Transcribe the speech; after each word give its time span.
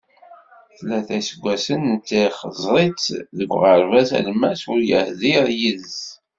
Tlata 0.77 1.15
iseggasen 1.19 1.81
netta 1.93 2.19
ixeẓẓer-itt 2.27 3.05
deg 3.37 3.49
uɣerbaz 3.55 4.09
alemmas, 4.17 4.61
ur 4.71 4.79
yehdir 4.89 5.45
yid-s! 5.59 5.99